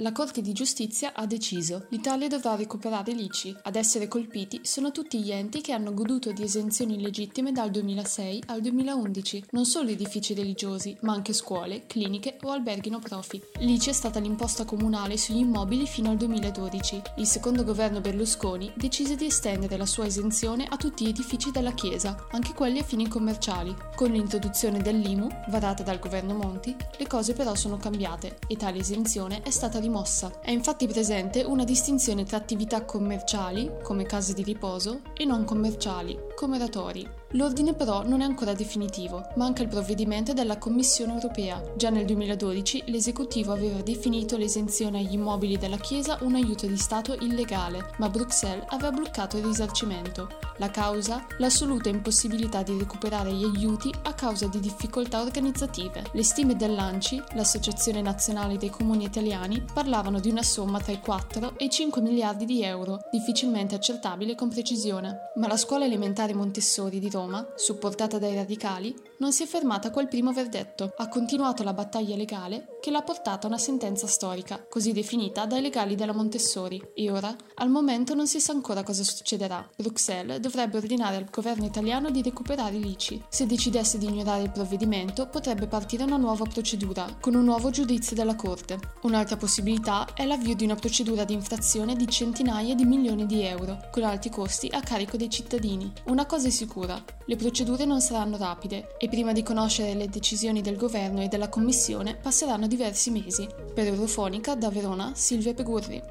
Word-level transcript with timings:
La 0.00 0.12
Corte 0.12 0.40
di 0.40 0.54
Giustizia 0.54 1.12
ha 1.12 1.26
deciso 1.26 1.84
l'Italia 1.90 2.26
dovrà 2.26 2.54
recuperare 2.54 3.12
l'ICI. 3.12 3.54
Ad 3.64 3.76
essere 3.76 4.08
colpiti 4.08 4.60
sono 4.62 4.92
tutti 4.92 5.20
gli 5.20 5.30
enti 5.30 5.60
che 5.60 5.72
hanno 5.72 5.92
goduto 5.92 6.32
di 6.32 6.42
esenzioni 6.42 6.98
legittime 6.98 7.52
dal 7.52 7.70
2006 7.70 8.44
al 8.46 8.62
2011, 8.62 9.44
non 9.50 9.66
solo 9.66 9.90
edifici 9.90 10.32
religiosi, 10.32 10.96
ma 11.02 11.12
anche 11.12 11.34
scuole, 11.34 11.84
cliniche 11.86 12.38
o 12.44 12.50
alberghi 12.50 12.88
no 12.88 12.98
profit. 12.98 13.58
L'ICI 13.58 13.90
è 13.90 13.92
stata 13.92 14.20
l'imposta 14.20 14.64
comunale 14.64 15.18
sugli 15.18 15.40
immobili 15.40 15.86
fino 15.86 16.08
al 16.08 16.16
2012. 16.16 17.02
Il 17.16 17.26
secondo 17.26 17.62
governo 17.62 18.00
Berlusconi 18.00 18.72
decise 18.76 19.16
di 19.16 19.26
estendere 19.26 19.76
la 19.76 19.84
sua 19.84 20.06
esenzione 20.06 20.64
a 20.66 20.78
tutti 20.78 21.04
gli 21.04 21.08
edifici 21.08 21.50
della 21.50 21.72
Chiesa, 21.72 22.26
anche 22.30 22.54
quelli 22.54 22.78
a 22.78 22.84
fini 22.84 23.06
commerciali. 23.06 23.76
Con 23.94 24.12
l'introduzione 24.12 24.80
dell'IMU, 24.80 25.28
varata 25.50 25.82
dal 25.82 25.98
governo 25.98 26.32
Monti, 26.32 26.74
le 26.96 27.06
cose 27.06 27.34
però 27.34 27.54
sono 27.54 27.76
cambiate 27.76 28.38
e 28.46 28.56
tale 28.56 28.78
esenzione 28.78 29.42
è 29.42 29.50
stata 29.50 29.78
rimossa 29.78 29.88
rimossa. 29.90 30.30
È 30.40 30.52
infatti 30.52 30.86
presente 30.86 31.42
una 31.42 31.64
distinzione 31.64 32.24
tra 32.24 32.36
attività 32.36 32.84
commerciali, 32.84 33.68
come 33.82 34.04
case 34.04 34.32
di 34.32 34.44
riposo, 34.44 35.00
e 35.14 35.24
non 35.24 35.44
commerciali, 35.44 36.16
come 36.36 36.56
oratori. 36.56 37.19
L'ordine 37.34 37.74
però 37.74 38.02
non 38.02 38.22
è 38.22 38.24
ancora 38.24 38.54
definitivo, 38.54 39.24
manca 39.36 39.62
il 39.62 39.68
provvedimento 39.68 40.32
della 40.32 40.58
Commissione 40.58 41.14
europea. 41.14 41.62
Già 41.76 41.88
nel 41.88 42.04
2012 42.04 42.84
l'esecutivo 42.86 43.52
aveva 43.52 43.80
definito 43.82 44.36
l'esenzione 44.36 44.98
agli 44.98 45.12
immobili 45.12 45.56
della 45.56 45.76
Chiesa 45.76 46.18
un 46.22 46.34
aiuto 46.34 46.66
di 46.66 46.76
Stato 46.76 47.14
illegale, 47.14 47.92
ma 47.98 48.08
Bruxelles 48.08 48.64
aveva 48.70 48.90
bloccato 48.90 49.36
il 49.36 49.44
risarcimento. 49.44 50.26
La 50.56 50.70
causa? 50.70 51.24
L'assoluta 51.38 51.88
impossibilità 51.88 52.64
di 52.64 52.76
recuperare 52.76 53.32
gli 53.32 53.44
aiuti 53.44 53.94
a 54.02 54.12
causa 54.12 54.48
di 54.48 54.58
difficoltà 54.58 55.22
organizzative. 55.22 56.06
Le 56.12 56.24
stime 56.24 56.56
dell'ANCI, 56.56 57.22
l'Associazione 57.34 58.02
Nazionale 58.02 58.58
dei 58.58 58.70
Comuni 58.70 59.04
Italiani, 59.04 59.64
parlavano 59.72 60.18
di 60.18 60.30
una 60.30 60.42
somma 60.42 60.80
tra 60.80 60.92
i 60.92 61.00
4 61.00 61.56
e 61.56 61.66
i 61.66 61.70
5 61.70 62.02
miliardi 62.02 62.44
di 62.44 62.62
euro, 62.64 62.98
difficilmente 63.10 63.76
accertabile 63.76 64.34
con 64.34 64.48
precisione. 64.48 65.30
Ma 65.36 65.46
la 65.46 65.56
scuola 65.56 65.84
elementare 65.84 66.34
Montessori 66.34 66.98
di 66.98 67.08
Roma 67.08 67.18
Roma, 67.20 67.46
supportata 67.54 68.18
dai 68.18 68.34
radicali, 68.34 68.94
non 69.18 69.32
si 69.32 69.42
è 69.42 69.46
fermata 69.46 69.90
quel 69.90 70.08
primo 70.08 70.32
verdetto, 70.32 70.94
ha 70.96 71.08
continuato 71.08 71.62
la 71.62 71.74
battaglia 71.74 72.16
legale 72.16 72.78
che 72.80 72.90
l'ha 72.90 73.02
portata 73.02 73.46
a 73.46 73.50
una 73.50 73.58
sentenza 73.58 74.06
storica, 74.06 74.64
così 74.66 74.92
definita 74.92 75.44
dai 75.44 75.60
legali 75.60 75.94
della 75.94 76.14
Montessori. 76.14 76.82
E 76.94 77.10
ora, 77.10 77.34
al 77.56 77.68
momento 77.68 78.14
non 78.14 78.26
si 78.26 78.40
sa 78.40 78.52
ancora 78.52 78.82
cosa 78.82 79.04
succederà. 79.04 79.68
Bruxelles 79.76 80.38
dovrebbe 80.38 80.78
ordinare 80.78 81.16
al 81.16 81.28
governo 81.30 81.66
italiano 81.66 82.10
di 82.10 82.22
recuperare 82.22 82.78
l'ICI. 82.78 83.24
Se 83.28 83.46
decidesse 83.46 83.98
di 83.98 84.06
ignorare 84.06 84.44
il 84.44 84.50
provvedimento, 84.50 85.26
potrebbe 85.26 85.66
partire 85.66 86.04
una 86.04 86.16
nuova 86.16 86.46
procedura, 86.46 87.18
con 87.20 87.34
un 87.34 87.44
nuovo 87.44 87.68
giudizio 87.68 88.16
della 88.16 88.34
Corte. 88.34 88.78
Un'altra 89.02 89.36
possibilità 89.36 90.14
è 90.14 90.24
l'avvio 90.24 90.54
di 90.54 90.64
una 90.64 90.74
procedura 90.74 91.24
di 91.24 91.34
infrazione 91.34 91.96
di 91.96 92.08
centinaia 92.08 92.74
di 92.74 92.84
milioni 92.84 93.26
di 93.26 93.42
euro, 93.42 93.88
con 93.90 94.04
alti 94.04 94.30
costi 94.30 94.68
a 94.72 94.80
carico 94.80 95.18
dei 95.18 95.28
cittadini. 95.28 95.92
Una 96.04 96.24
cosa 96.24 96.48
è 96.48 96.50
sicura, 96.50 97.02
le 97.26 97.36
procedure 97.36 97.84
non 97.84 98.00
saranno 98.00 98.36
rapide 98.36 98.96
e 98.98 99.08
prima 99.08 99.32
di 99.32 99.42
conoscere 99.42 99.94
le 99.94 100.08
decisioni 100.08 100.62
del 100.62 100.76
governo 100.76 101.22
e 101.22 101.28
della 101.28 101.48
Commissione 101.48 102.16
passeranno 102.16 102.66
diversi 102.66 103.10
mesi. 103.10 103.48
Per 103.74 103.86
Eurofonica 103.86 104.54
da 104.54 104.70
Verona 104.70 105.12
Silvia 105.14 105.54
Pegurri. 105.54 106.02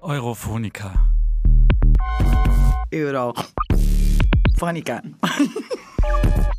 Eurofonica. 0.00 0.92
Eurofonica. 2.88 3.42